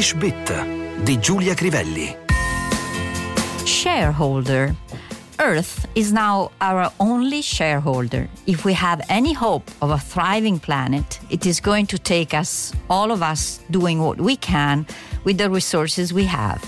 English 0.00 0.14
Bit 0.14 0.64
di 1.02 1.18
Giulia 1.18 1.52
Crivelli. 1.52 2.16
Shareholder. 3.66 4.74
Earth 5.36 5.86
is 5.92 6.10
now 6.10 6.50
our 6.62 6.90
only 7.00 7.42
shareholder. 7.42 8.26
If 8.46 8.64
we 8.64 8.72
have 8.72 9.04
any 9.10 9.34
hope 9.34 9.70
of 9.80 9.90
a 9.90 9.98
thriving 9.98 10.58
planet, 10.58 11.20
it 11.28 11.44
is 11.44 11.60
going 11.60 11.84
to 11.88 11.98
take 11.98 12.34
us, 12.34 12.72
all 12.86 13.10
of 13.10 13.20
us, 13.20 13.60
doing 13.68 14.00
what 14.00 14.18
we 14.18 14.38
can 14.38 14.86
with 15.24 15.36
the 15.36 15.50
resources 15.50 16.14
we 16.14 16.24
have. 16.24 16.62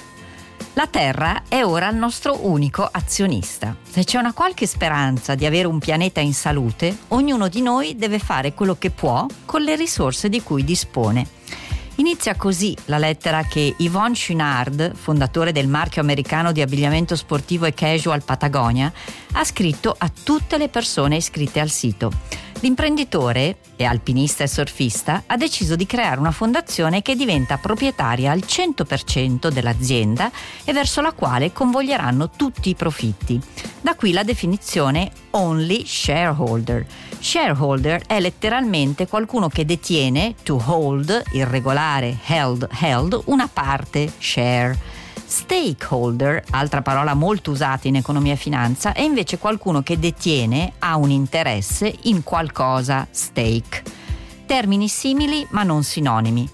La 0.74 0.86
Terra 0.86 1.44
è 1.48 1.64
ora 1.64 1.88
il 1.88 1.96
nostro 1.96 2.46
unico 2.46 2.86
azionista. 2.86 3.74
Se 3.82 4.04
c'è 4.04 4.18
una 4.18 4.34
qualche 4.34 4.66
speranza 4.66 5.34
di 5.34 5.46
avere 5.46 5.68
un 5.68 5.78
pianeta 5.78 6.20
in 6.20 6.34
salute, 6.34 6.94
ognuno 7.08 7.48
di 7.48 7.62
noi 7.62 7.96
deve 7.96 8.18
fare 8.18 8.52
quello 8.52 8.76
che 8.76 8.90
può 8.90 9.24
con 9.46 9.62
le 9.62 9.74
risorse 9.74 10.28
di 10.28 10.42
cui 10.42 10.64
dispone. 10.64 11.26
Inizia 11.96 12.34
così 12.36 12.74
la 12.86 12.98
lettera 12.98 13.42
che 13.44 13.74
Yvonne 13.78 14.14
Chouinard, 14.14 14.94
fondatore 14.94 15.52
del 15.52 15.68
marchio 15.68 16.00
americano 16.00 16.50
di 16.50 16.62
abbigliamento 16.62 17.14
sportivo 17.14 17.66
e 17.66 17.74
casual 17.74 18.24
Patagonia, 18.24 18.90
ha 19.32 19.44
scritto 19.44 19.94
a 19.96 20.10
tutte 20.10 20.56
le 20.56 20.68
persone 20.68 21.16
iscritte 21.16 21.60
al 21.60 21.68
sito. 21.70 22.10
L'imprenditore, 22.62 23.56
e 23.74 23.84
alpinista 23.84 24.44
e 24.44 24.46
surfista, 24.46 25.24
ha 25.26 25.36
deciso 25.36 25.74
di 25.74 25.84
creare 25.84 26.20
una 26.20 26.30
fondazione 26.30 27.02
che 27.02 27.16
diventa 27.16 27.56
proprietaria 27.56 28.30
al 28.30 28.44
100% 28.46 29.48
dell'azienda 29.48 30.30
e 30.62 30.72
verso 30.72 31.00
la 31.00 31.10
quale 31.10 31.52
convoglieranno 31.52 32.30
tutti 32.30 32.68
i 32.68 32.76
profitti. 32.76 33.40
Da 33.80 33.96
qui 33.96 34.12
la 34.12 34.22
definizione 34.22 35.10
only 35.30 35.84
shareholder. 35.84 36.86
Shareholder 37.18 38.04
è 38.06 38.20
letteralmente 38.20 39.08
qualcuno 39.08 39.48
che 39.48 39.64
detiene, 39.64 40.36
to 40.44 40.62
hold, 40.64 41.20
irregolare, 41.32 42.16
held, 42.26 42.68
held, 42.80 43.22
una 43.24 43.48
parte, 43.52 44.12
share. 44.18 44.91
Stakeholder, 45.34 46.44
altra 46.50 46.82
parola 46.82 47.14
molto 47.14 47.52
usata 47.52 47.88
in 47.88 47.96
economia 47.96 48.34
e 48.34 48.36
finanza, 48.36 48.92
è 48.92 49.00
invece 49.00 49.38
qualcuno 49.38 49.82
che 49.82 49.98
detiene, 49.98 50.74
ha 50.80 50.96
un 50.96 51.08
interesse 51.08 51.90
in 52.02 52.22
qualcosa, 52.22 53.08
stake. 53.10 53.82
Termini 54.44 54.88
simili 54.88 55.46
ma 55.52 55.62
non 55.62 55.84
sinonimi. 55.84 56.46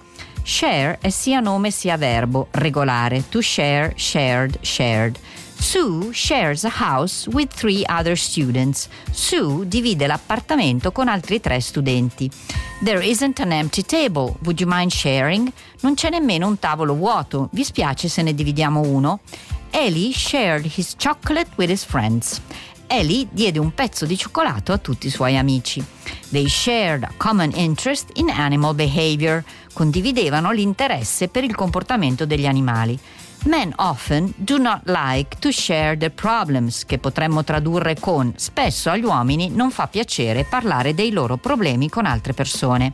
Share 0.45 0.98
è 1.01 1.09
sia 1.09 1.41
nome 1.41 1.73
sia 1.73 1.97
verbo, 1.97 2.47
regolare, 2.53 3.29
to 3.29 3.41
share, 3.41 3.95
shared, 3.97 4.61
shared. 4.61 5.19
Sue 5.61 6.12
shares 6.12 6.64
a 6.64 6.70
house 6.70 7.27
with 7.27 7.53
three 7.53 7.84
other 7.89 8.17
students. 8.17 8.89
Sue 9.11 9.67
divide 9.67 10.06
l'appartamento 10.06 10.92
con 10.92 11.09
altri 11.09 11.41
tre 11.41 11.61
studenti. 11.61 12.31
There 12.83 13.05
isn't 13.05 13.41
an 13.41 13.53
empty 13.53 13.83
table. 13.83 14.36
Would 14.45 14.61
you 14.61 14.70
mind 14.70 14.92
sharing? 14.92 15.53
Non 15.81 15.95
c'è 15.95 16.11
nemmeno 16.11 16.47
un 16.47 16.59
tavolo 16.59 16.95
vuoto. 16.95 17.48
Vi 17.53 17.64
spiace 17.64 18.09
se 18.09 18.23
ne 18.23 18.34
dividiamo 18.34 18.81
uno? 18.81 19.20
Ellie 19.70 20.12
shared 20.12 20.64
his 20.64 20.95
chocolate 20.97 21.51
with 21.56 21.70
his 21.70 21.84
friends. 21.84 22.41
Ellie 22.86 23.27
diede 23.31 23.59
un 23.59 23.75
pezzo 23.75 24.06
di 24.06 24.17
cioccolato 24.17 24.73
a 24.73 24.79
tutti 24.79 25.09
i 25.09 25.11
suoi 25.11 25.36
amici. 25.36 25.84
They 26.31 26.48
shared 26.48 27.03
a 27.03 27.12
common 27.17 27.51
interest 27.55 28.11
in 28.14 28.31
animal 28.31 28.75
behavior. 28.75 29.45
Condividevano 29.75 30.53
l'interesse 30.53 31.29
per 31.29 31.45
il 31.45 31.55
comportamento 31.55 32.25
degli 32.25 32.47
animali. 32.47 32.98
Men 33.44 33.72
often 33.77 34.34
do 34.36 34.58
not 34.58 34.83
like 34.86 35.39
to 35.39 35.50
share 35.50 35.97
their 35.97 36.11
problems, 36.11 36.84
che 36.84 36.98
potremmo 36.98 37.45
tradurre 37.45 37.95
con 37.98 38.33
spesso 38.36 38.91
agli 38.91 39.05
uomini 39.05 39.48
non 39.50 39.70
fa 39.70 39.86
piacere 39.86 40.45
parlare 40.45 40.92
dei 40.92 41.12
loro 41.12 41.36
problemi 41.36 41.89
con 41.89 42.05
altre 42.05 42.33
persone. 42.34 42.92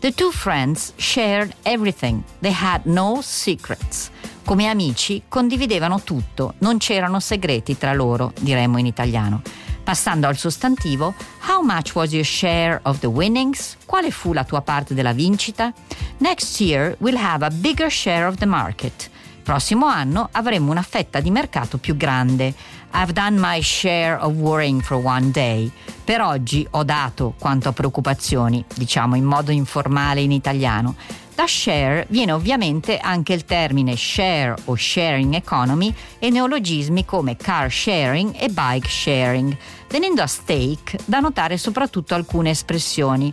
The 0.00 0.12
two 0.12 0.30
friends 0.30 0.92
shared 0.96 1.54
everything. 1.62 2.22
They 2.40 2.52
had 2.52 2.82
no 2.84 3.20
secrets. 3.22 4.10
Come 4.44 4.68
amici 4.68 5.22
condividevano 5.28 6.02
tutto, 6.02 6.54
non 6.58 6.78
c'erano 6.78 7.20
segreti 7.20 7.78
tra 7.78 7.94
loro, 7.94 8.32
diremmo 8.40 8.78
in 8.78 8.86
italiano. 8.86 9.40
Passando 9.82 10.26
al 10.26 10.36
sostantivo, 10.36 11.14
how 11.48 11.62
much 11.62 11.94
was 11.94 12.12
your 12.12 12.24
share 12.24 12.80
of 12.82 12.98
the 12.98 13.06
winnings? 13.06 13.76
Quale 13.86 14.10
fu 14.10 14.32
la 14.32 14.44
tua 14.44 14.60
parte 14.60 14.94
della 14.94 15.12
vincita? 15.12 15.72
Next 16.18 16.60
year 16.60 16.96
we'll 16.98 17.16
have 17.16 17.44
a 17.44 17.50
bigger 17.50 17.88
share 17.88 18.26
of 18.26 18.36
the 18.36 18.46
market 18.46 19.10
prossimo 19.46 19.86
anno 19.86 20.28
avremo 20.32 20.72
una 20.72 20.82
fetta 20.82 21.20
di 21.20 21.30
mercato 21.30 21.78
più 21.78 21.96
grande. 21.96 22.52
I've 22.92 23.12
done 23.12 23.38
my 23.38 23.62
share 23.62 24.18
of 24.20 24.34
worrying 24.34 24.82
for 24.82 24.96
one 25.00 25.30
day. 25.30 25.70
Per 26.02 26.20
oggi 26.20 26.66
ho 26.68 26.82
dato 26.82 27.32
quanto 27.38 27.68
a 27.68 27.72
preoccupazioni, 27.72 28.64
diciamo 28.74 29.14
in 29.14 29.22
modo 29.22 29.52
informale 29.52 30.20
in 30.20 30.32
italiano. 30.32 30.96
Da 31.36 31.46
share 31.46 32.06
viene 32.08 32.32
ovviamente 32.32 32.96
anche 32.96 33.34
il 33.34 33.44
termine 33.44 33.94
share 33.94 34.54
o 34.64 34.74
sharing 34.74 35.34
economy 35.34 35.94
e 36.18 36.30
neologismi 36.30 37.04
come 37.04 37.36
car 37.36 37.70
sharing 37.70 38.34
e 38.40 38.48
bike 38.48 38.88
sharing. 38.88 39.54
Venendo 39.90 40.22
a 40.22 40.26
stake, 40.26 40.98
da 41.04 41.20
notare 41.20 41.58
soprattutto 41.58 42.14
alcune 42.14 42.48
espressioni. 42.50 43.30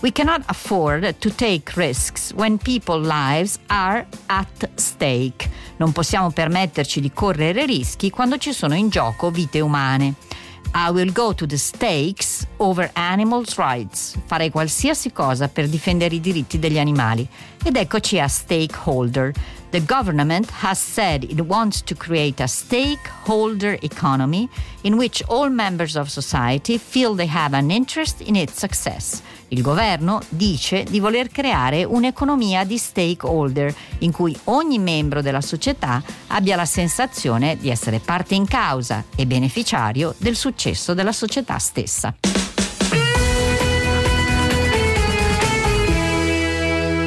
We 0.00 0.10
cannot 0.10 0.42
afford 0.46 1.18
to 1.18 1.32
take 1.32 1.72
risks 1.76 2.32
when 2.34 2.58
people's 2.58 3.06
lives 3.06 3.60
are 3.68 4.04
at 4.26 4.70
stake. 4.74 5.48
Non 5.76 5.92
possiamo 5.92 6.32
permetterci 6.32 7.00
di 7.00 7.12
correre 7.12 7.66
rischi 7.66 8.10
quando 8.10 8.36
ci 8.36 8.52
sono 8.52 8.74
in 8.74 8.88
gioco 8.88 9.30
vite 9.30 9.60
umane. 9.60 10.14
I 10.76 10.90
will 10.90 11.12
go 11.12 11.32
to 11.32 11.46
the 11.46 11.56
stakes 11.56 12.44
over 12.56 12.90
animals' 12.94 13.56
rights. 13.56 14.16
Farei 14.26 14.50
qualsiasi 14.50 15.12
cosa 15.12 15.46
per 15.46 15.68
difendere 15.68 16.16
i 16.16 16.20
diritti 16.20 16.58
degli 16.58 16.80
animali. 16.80 17.28
Ed 17.62 17.76
eccoci 17.76 18.18
a 18.18 18.26
stakeholder. 18.26 19.32
The 19.74 19.80
government 19.80 20.48
has 20.62 20.78
said 20.78 21.24
it 21.24 21.40
wants 21.40 21.82
to 21.82 21.96
create 21.96 22.40
a 22.40 22.46
stakeholder 22.46 23.76
economy 23.82 24.48
in 24.82 24.96
which 24.96 25.20
all 25.26 25.50
members 25.50 25.96
of 25.96 26.08
society 26.08 26.78
feel 26.78 27.16
they 27.16 27.26
have 27.26 27.54
an 27.54 27.72
interest 27.72 28.20
in 28.20 28.36
its 28.36 28.56
success. 28.56 29.20
Il 29.48 29.62
governo 29.62 30.20
dice 30.28 30.84
di 30.84 31.00
voler 31.00 31.26
creare 31.26 31.82
un'economia 31.82 32.62
di 32.62 32.78
stakeholder 32.78 33.74
in 34.02 34.12
cui 34.12 34.38
ogni 34.44 34.78
membro 34.78 35.20
della 35.22 35.40
società 35.40 36.00
abbia 36.28 36.54
la 36.54 36.66
sensazione 36.66 37.56
di 37.56 37.68
essere 37.68 37.98
parte 37.98 38.36
in 38.36 38.46
causa 38.46 39.02
e 39.16 39.26
beneficiario 39.26 40.14
del 40.18 40.36
successo 40.36 40.94
della 40.94 41.10
società 41.10 41.58
stessa. 41.58 42.14